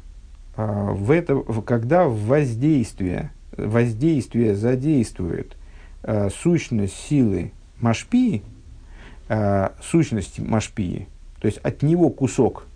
[0.59, 5.57] а, в это, когда воздействие, воздействие задействует
[6.03, 8.43] э, сущность силы Машпии,
[9.29, 11.07] э, сущность Машпии,
[11.41, 12.67] то есть от него кусок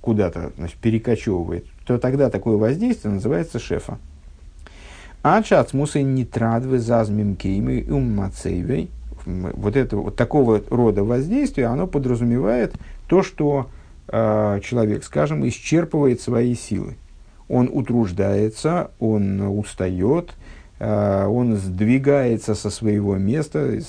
[0.00, 3.98] куда-то значит, перекочевывает, то тогда такое воздействие называется шефа.
[5.22, 8.90] Ачац мусой нитрадвы зазмим кеймы уммацейвей.
[9.26, 12.74] Вот, это, вот такого рода воздействие, оно подразумевает
[13.06, 13.68] то, что
[14.08, 16.96] э, человек, скажем, исчерпывает свои силы
[17.50, 20.34] он утруждается, он устает,
[20.80, 23.80] он сдвигается со своего места,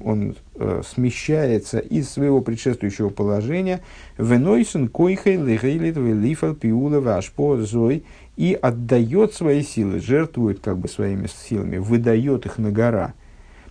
[0.00, 3.80] он э, смещается из своего предшествующего положения,
[4.18, 8.04] венойсен койхей лихейлит велифал пиула вашпо зой,
[8.36, 13.14] и отдает свои силы, жертвует как бы своими силами, выдает их на гора,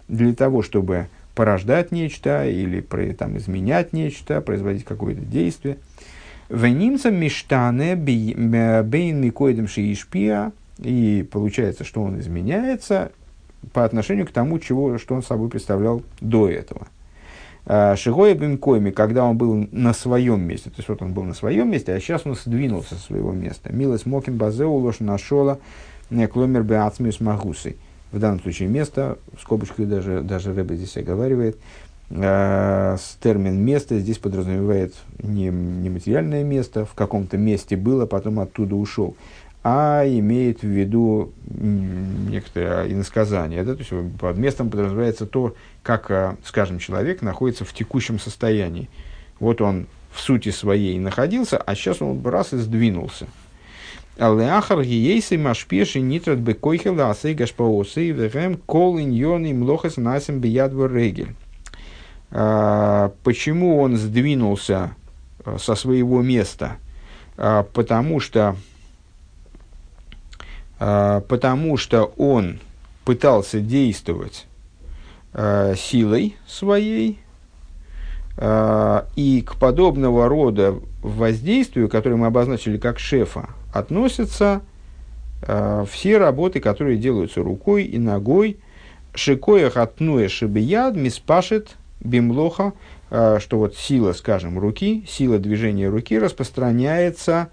[0.07, 2.81] для того, чтобы порождать нечто или
[3.13, 5.77] там, изменять нечто, производить какое-то действие–
[6.51, 10.51] Венимца миштане бейн микоидем шиишпия.
[10.81, 13.11] И получается, что он изменяется
[13.73, 16.87] по отношению к тому, чего, что он собой представлял до этого.
[17.65, 21.33] А, Шигоя Бенкойми, когда он был на своем месте, то есть вот он был на
[21.33, 23.71] своем месте, а сейчас он сдвинулся со своего места.
[23.71, 25.59] Милос Мокин Базеу Лош нашола
[26.09, 27.77] Кломер Беацмиус Магусой.
[28.11, 31.57] В данном случае место, в скобочках даже, даже Рэбе здесь оговаривает,
[32.09, 38.75] э, термин место здесь подразумевает не, не материальное место, в каком-то месте было, потом оттуда
[38.75, 39.15] ушел,
[39.63, 43.63] а имеет в виду некоторое иносказание.
[43.63, 43.75] Да?
[43.75, 48.89] То есть под местом подразумевается то, как, э, скажем, человек находится в текущем состоянии.
[49.39, 53.27] Вот он в сути своей находился, а сейчас он раз и сдвинулся.
[54.17, 61.33] Алеахар гиейсы машпеши нитрат бекойхела асей гашпаосы вехем кол иньоны млохас насим биядвор регель.
[62.29, 64.95] А, почему он сдвинулся
[65.43, 66.77] а, со своего места?
[67.37, 68.55] А, потому что,
[70.81, 72.59] потому что он
[73.05, 74.47] пытался действовать
[75.31, 77.19] силой своей,
[79.15, 84.61] и к подобного рода воздействию, которое мы обозначили как шефа, относятся
[85.87, 88.57] все работы, которые делаются рукой и ногой.
[89.13, 92.73] Шикоях отнуя шибияд миспашет бимлоха,
[93.09, 97.49] что вот сила, скажем, руки, сила движения руки распространяется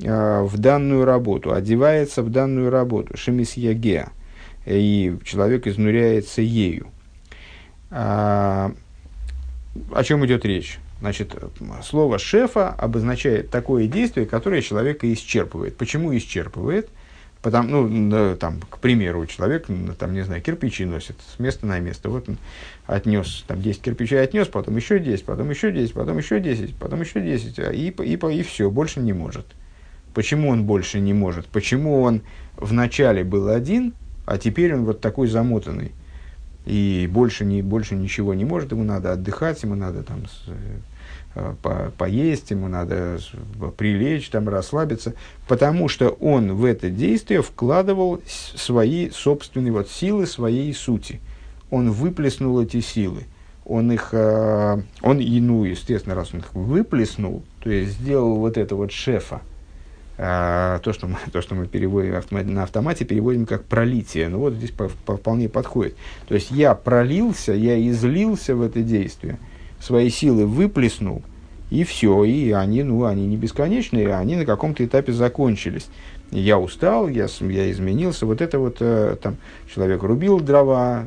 [0.00, 4.10] в данную работу, одевается в данную работу, шемис ягеа,
[4.66, 6.88] и человек изнуряется ею.
[7.90, 8.72] А,
[9.92, 10.78] о чем идет речь?
[11.00, 11.34] Значит,
[11.82, 15.76] слово шефа обозначает такое действие, которое человека исчерпывает.
[15.76, 16.90] Почему исчерпывает?
[17.40, 19.66] Потому, ну, там, к примеру, человек,
[19.98, 22.10] там, не знаю, кирпичи носит с места на место.
[22.10, 22.36] Вот он
[22.86, 27.00] отнес, там, 10 кирпичей отнес, потом еще 10, потом еще 10, потом еще 10, потом
[27.00, 29.46] еще 10, и, и, и, и все, больше не может.
[30.14, 31.46] Почему он больше не может?
[31.46, 32.22] Почему он
[32.56, 33.94] вначале был один,
[34.26, 35.92] а теперь он вот такой замотанный?
[36.66, 40.24] И больше, не, больше ничего не может, ему надо отдыхать, ему надо там
[41.36, 43.18] Э, по, поесть, ему надо
[43.76, 45.14] прилечь, там, расслабиться,
[45.46, 51.20] потому что он в это действие вкладывал свои собственные вот, силы своей сути.
[51.70, 53.24] Он выплеснул эти силы.
[53.64, 58.74] Он их, э, он, ну, естественно, раз он их выплеснул, то есть сделал вот это
[58.74, 59.49] вот шефа, э,
[60.20, 64.28] то, что мы, то, что мы переводим на автомате, переводим как пролитие.
[64.28, 65.96] Ну вот здесь по, по, вполне подходит.
[66.28, 69.38] То есть я пролился, я излился в это действие–
[69.80, 71.22] свои силы выплеснул,
[71.70, 75.88] и все, и они, ну, они не бесконечные, они на каком-то этапе закончились.
[76.30, 79.36] Я устал, я, я изменился, вот это вот, э, там,
[79.72, 81.06] человек рубил дрова,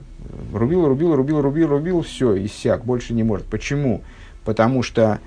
[0.51, 3.45] рубил, рубил, рубил, рубил, рубил, все, иссяк, больше не может.
[3.45, 4.01] Почему?
[4.43, 5.19] Потому что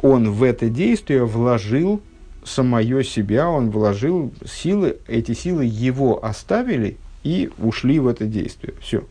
[0.00, 2.00] он в это действие вложил
[2.44, 8.74] самое себя, он вложил силы, эти силы его оставили и ушли в это действие.
[8.80, 9.04] Все.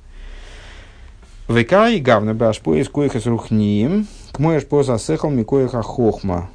[1.48, 6.50] ВК и гавна башпо из коихас рухнием, к моешь по засехал микоиха хохма.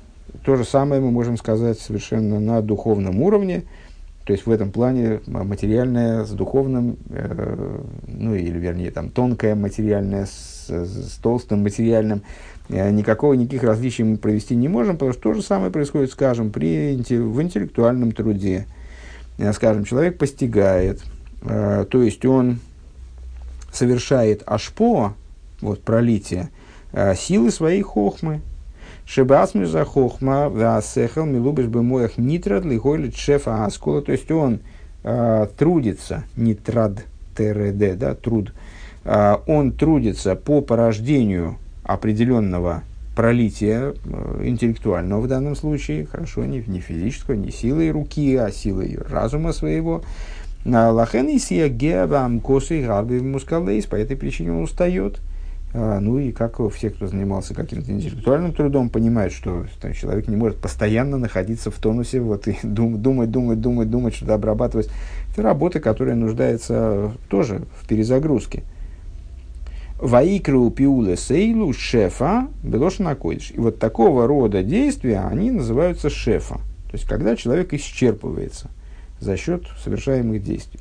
[0.45, 3.65] То же самое мы можем сказать совершенно на духовном уровне,
[4.25, 10.27] то есть в этом плане материальное с духовным, э, ну или вернее там тонкое материальное
[10.27, 12.23] с, с толстым материальным,
[12.69, 16.97] никакого, никаких различий мы провести не можем, потому что то же самое происходит, скажем, при,
[16.97, 18.67] в интеллектуальном труде.
[19.39, 21.03] Э, скажем, человек постигает,
[21.43, 22.59] э, то есть он
[23.73, 25.15] совершает ашпо,
[25.61, 26.51] вот пролитие,
[26.93, 28.41] э, силы своей хохмы.
[29.05, 34.03] Шебасмю за хохма, васехал, милубиш бы моях нитрад, лихойлит шефа аскула.
[34.03, 34.61] То есть он
[35.05, 37.05] э, трудится, нитрад,
[37.37, 38.53] ТРД, да, труд.
[39.05, 41.57] Э, он трудится по порождению
[41.87, 42.83] определенного
[43.15, 48.99] пролития э, интеллектуального в данном случае, хорошо, не, не физического, не силой руки, а силой
[49.09, 50.03] разума своего,
[50.65, 55.21] Лахен и сия геабам косы гарби мускалейс, по этой причине он устает.
[55.73, 60.37] А, ну и как все, кто занимался каким-то интеллектуальным трудом, понимают, что там, человек не
[60.37, 64.89] может постоянно находиться в тонусе, вот и дум, думать, думать, думать, думать, что-то обрабатывать.
[65.33, 68.65] Это работа, которая нуждается тоже в перезагрузке.
[69.99, 73.53] Ваикру пиуле сейлу шефа белошина койдыш.
[73.53, 76.57] И вот такого рода действия, они называются шефа.
[76.91, 78.69] То есть, когда человек исчерпывается
[79.21, 80.81] за счет совершаемых действий.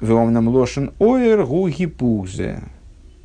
[0.00, 2.62] Веомнам лошен оэр гугипузе.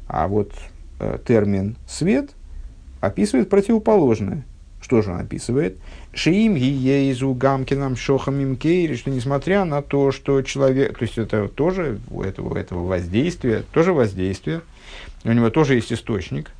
[0.08, 0.52] А вот
[1.00, 2.32] э, термин свет
[3.02, 4.46] описывает противоположное.
[4.82, 5.78] Что же он описывает?
[6.14, 11.99] Шиим гиезу гамкинам шохамим кейри, что несмотря на то, что человек, то есть это тоже
[12.09, 14.62] у этого, этого воздействия, тоже воздействие,
[15.24, 16.51] у него тоже есть источник,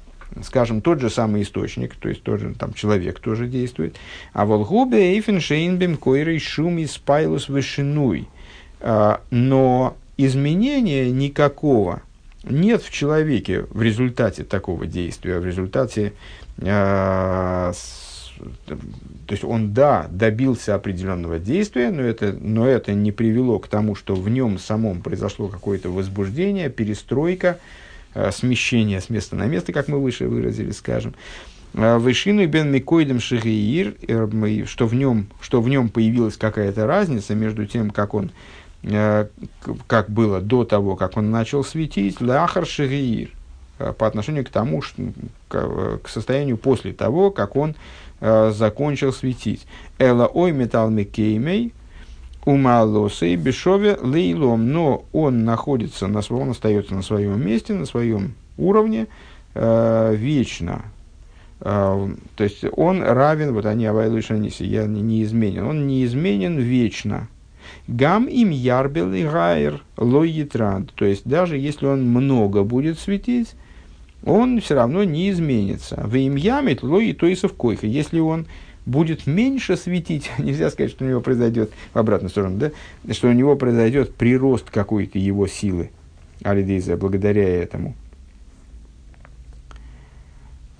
[0.44, 3.98] скажем, тот же самый источник, то есть тоже там человек тоже действует.
[4.32, 8.30] А волгубе эйфеншейнбем койрей шуми спайлус вышинуй.
[8.80, 12.02] А, но изменения никакого
[12.44, 16.14] нет в человеке в результате такого действия, в результате
[16.62, 17.74] а,
[18.66, 18.78] то
[19.30, 24.16] есть он, да, добился определенного действия, но это, но это не привело к тому, что
[24.16, 27.60] в нем самом произошло какое-то возбуждение, перестройка,
[28.14, 31.14] Э, смещение с места на место, как мы выше выразили, скажем.
[31.74, 37.36] Э, Вышину бен микоидем шигиир, э, что в нем, что в нем появилась какая-то разница
[37.36, 38.32] между тем, как он,
[39.86, 43.30] как было до того, как он начал светить, ляхар шигиир,
[43.78, 45.04] по отношению к тому, что,
[45.48, 47.76] к состоянию после того, как он
[48.22, 49.66] закончил светить.
[49.98, 51.74] Эла ой металл микеймей,
[52.46, 58.34] Умалоса и Бешове Лейлом, но он находится на он остается на своем месте, на своем
[58.58, 59.08] уровне
[59.54, 60.84] э, вечно.
[61.60, 66.04] Э, то есть он равен, вот они Авайлы Шаниси, я не, не изменен, он не
[66.06, 67.28] изменен вечно.
[67.88, 70.94] Гам им ярбел и гайр лоитранд.
[70.94, 73.54] То есть даже если он много будет светить,
[74.26, 76.02] он все равно не изменится.
[76.06, 77.88] В им ямит лои то и койха.
[77.88, 78.48] Если он
[78.86, 83.34] будет меньше светить, нельзя сказать, что у него произойдет в обратную сторону, да, что у
[83.34, 85.92] него произойдет прирост какой-то его силы,
[86.44, 87.96] алидейза, благодаря этому.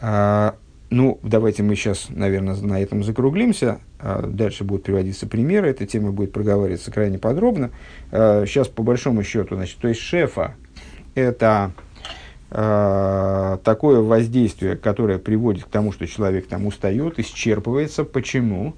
[0.02, 0.56] А,
[0.90, 3.80] ну, давайте мы сейчас, наверное, на этом закруглимся.
[4.00, 7.70] А дальше будут приводиться примеры, эта тема будет проговариваться крайне подробно.
[8.12, 10.56] А, сейчас, по большому счету, значит, то есть шефа–
[11.16, 11.72] это
[12.52, 18.04] э, такое воздействие, которое приводит к тому, что человек там устает, исчерпывается.
[18.04, 18.76] Почему?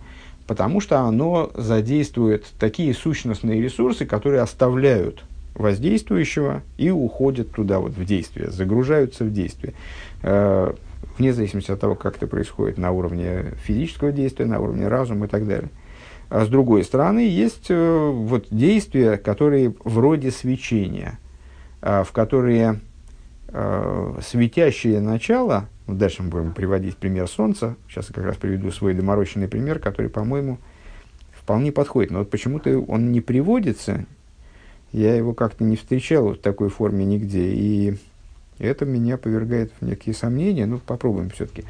[0.47, 5.23] потому что оно задействует такие сущностные ресурсы, которые оставляют
[5.55, 9.73] воздействующего и уходят туда вот в действие, загружаются в действие.
[10.23, 10.73] Э,
[11.17, 15.29] вне зависимости от того, как это происходит на уровне физического действия, на уровне разума и
[15.29, 15.69] так далее.
[16.29, 21.19] А с другой стороны, есть э, вот действия, которые вроде свечения,
[21.81, 22.79] э, в которые
[23.53, 28.71] э, светящее начало, ну, дальше мы будем приводить пример Солнца, сейчас я как раз приведу
[28.71, 30.57] свой доморощенный пример, который, по-моему,
[31.31, 32.11] вполне подходит.
[32.11, 34.05] Но вот почему-то он не приводится,
[34.91, 37.97] я его как-то не встречал в такой форме нигде, и
[38.59, 41.63] это меня повергает в некие сомнения, ну, попробуем все-таки.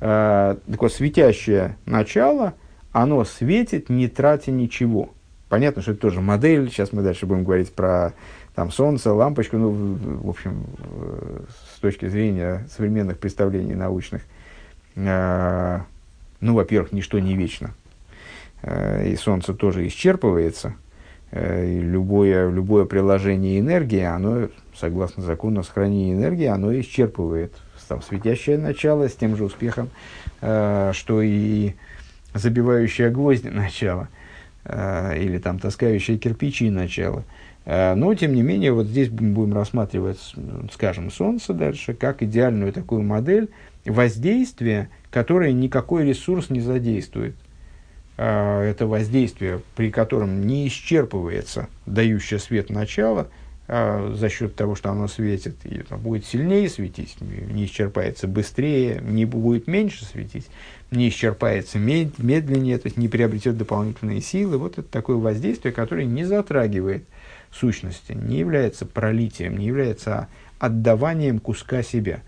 [0.00, 2.54] А, так вот, светящее начало,
[2.92, 5.10] оно светит, не тратя ничего.
[5.48, 8.14] Понятно, что это тоже модель, сейчас мы дальше будем говорить про
[8.56, 10.64] там, солнце, лампочку, ну, в, общем,
[11.74, 14.22] с точки зрения современных представлений научных,
[14.94, 15.80] э,
[16.40, 17.74] ну, во-первых, ничто не вечно,
[18.62, 20.72] э, и солнце тоже исчерпывается,
[21.32, 27.52] э, и любое, любое приложение энергии, оно, согласно закону сохранения энергии, оно исчерпывает
[27.88, 29.90] там, светящее начало с тем же успехом,
[30.40, 31.74] э, что и
[32.32, 34.08] забивающее гвозди начало,
[34.64, 40.20] э, или там таскающее кирпичи начало– Э, но, тем не менее, вот здесь будем рассматривать,
[40.72, 43.50] скажем, Солнце дальше, как идеальную такую модель
[43.84, 47.34] воздействия, которое никакой ресурс не задействует.
[48.16, 53.28] Э, это воздействие, при котором не исчерпывается дающее свет начало
[53.66, 59.24] э, за счет того, что оно светит, и будет сильнее светить, не исчерпается быстрее, не
[59.24, 60.46] будет меньше светить,
[60.90, 64.56] не исчерпается медленнее, то есть не приобретет дополнительные силы.
[64.58, 67.04] Вот это такое воздействие, которое не затрагивает–
[67.56, 70.28] сущности, не является пролитием, не является
[70.58, 72.22] отдаванием куска себя.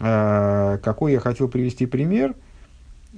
[0.00, 2.34] А, какой я хотел привести пример?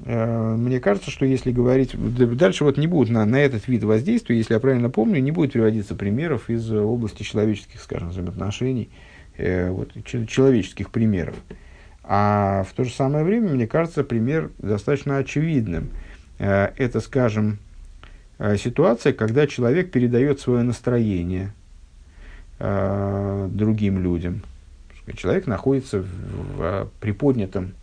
[0.06, 1.94] А, мне кажется, что если говорить...
[2.36, 5.52] Дальше вот не будет на, на этот вид воздействия, если я правильно помню, не будет
[5.52, 8.90] приводиться примеров из области человеческих, скажем, взаимоотношений,
[9.36, 11.36] э, вот, человеческих примеров.
[12.02, 15.90] А в то же самое время, мне кажется, пример достаточно очевидным.
[16.38, 17.58] Э, это, скажем,
[18.56, 21.52] ситуация, когда человек передает свое настроение
[22.58, 24.42] э, другим людям.
[25.14, 26.06] Человек находится в,
[26.56, 27.74] в приподнятом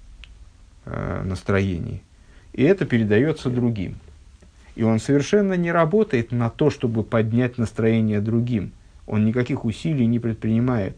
[0.85, 2.01] э, настроении,
[2.53, 3.97] и это передается другим.
[4.75, 8.71] И он совершенно не работает на то, чтобы поднять настроение другим.
[9.07, 10.95] Он никаких усилий не предпринимает.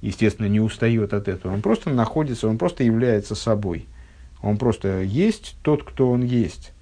[0.00, 1.52] Естественно, не устает от этого.
[1.52, 3.86] Он просто находится, он просто является собой.
[4.42, 6.72] Он просто есть тот, кто он есть.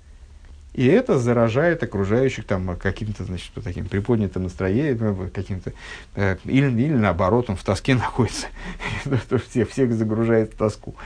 [0.74, 5.72] И это заражает окружающих там каким-то, значит, таким приподнятым настроением, каким-то,
[6.16, 8.48] э, или, или наоборот, он в тоске находится,
[9.48, 10.96] всех, всех загружает в тоску.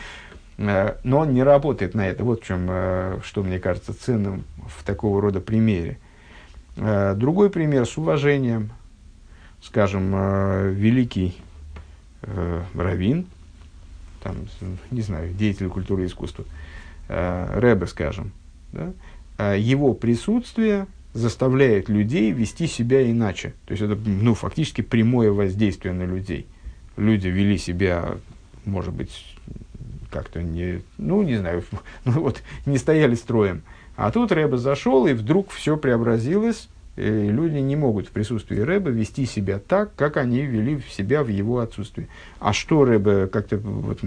[0.56, 2.24] Э, но он не работает на это.
[2.24, 4.44] Вот в чем, э, что мне кажется ценным
[4.74, 5.98] в такого рода примере.
[6.76, 8.72] Э, другой пример с уважением.
[9.62, 11.36] Скажем, э, великий
[12.22, 13.26] э, раввин,
[14.22, 14.36] там,
[14.90, 16.46] не знаю, деятель культуры и искусства,
[17.08, 18.32] э, Рэбе, скажем,
[18.72, 18.92] да,
[19.38, 23.54] его присутствие заставляет людей вести себя иначе.
[23.66, 26.46] То есть это ну, фактически прямое воздействие на людей.
[26.96, 28.16] Люди вели себя,
[28.64, 29.36] может быть,
[30.10, 31.64] как-то не, ну, не знаю,
[32.04, 33.62] ну, вот, не стояли строем.
[33.96, 38.90] А тут Рэба зашел, и вдруг все преобразилось, и люди не могут в присутствии Рэба
[38.90, 42.08] вести себя так, как они вели себя в его отсутствии.
[42.38, 44.00] А что Рэба как-то вот,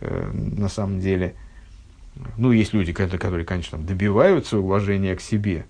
[0.00, 1.34] э, на самом деле
[2.36, 5.66] ну, есть люди, которые, конечно, добиваются уважения к себе.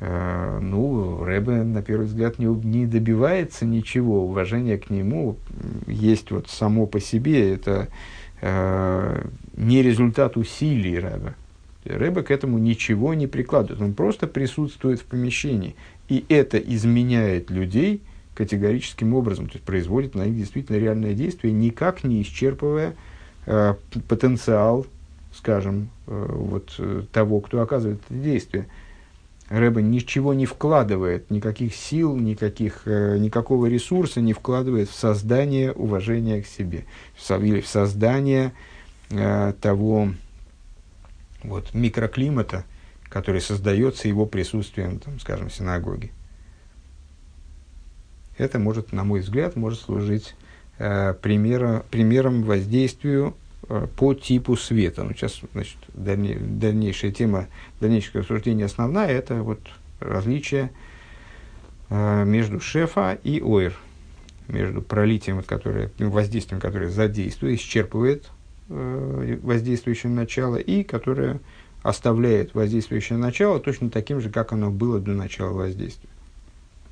[0.00, 4.24] Э, ну, Рэбе, на первый взгляд, не, не добивается ничего.
[4.24, 5.36] Уважение к нему
[5.86, 7.54] есть вот само по себе.
[7.54, 7.88] Это
[8.40, 9.26] э,
[9.56, 11.34] не результат усилий Рэбе.
[11.84, 13.80] Рэбе к этому ничего не прикладывает.
[13.80, 15.76] Он просто присутствует в помещении.
[16.08, 18.02] И это изменяет людей
[18.34, 19.46] категорическим образом.
[19.46, 22.94] То есть производит на них действительно реальное действие, никак не исчерпывая
[23.46, 23.74] э,
[24.08, 24.86] потенциал
[25.36, 28.66] скажем, э, вот э, того, кто оказывает это действие.
[29.48, 36.42] Рэба ничего не вкладывает, никаких сил, никаких, э, никакого ресурса не вкладывает в создание уважения
[36.42, 36.84] к себе,
[37.30, 38.52] или в создание
[39.08, 40.08] того
[41.44, 42.64] вот, микроклимата,
[43.04, 46.10] который создается его присутствием, там, скажем, в синагоге.
[48.36, 50.34] Это может, на мой взгляд, может служить
[50.78, 53.34] э, примера, примером воздействию
[53.68, 55.02] по типу света.
[55.04, 57.48] Ну, сейчас, значит, дальней, дальнейшая тема,
[57.80, 59.60] дальнейшее рассуждение основная, это вот
[60.00, 60.70] различие
[61.88, 63.74] э, между шефа и ойр,
[64.48, 68.30] между пролитием, вот, которое, воздействием, которое задействует, исчерпывает
[68.68, 71.40] э, воздействующее начало, и которое
[71.82, 76.10] оставляет воздействующее начало точно таким же, как оно было до начала воздействия.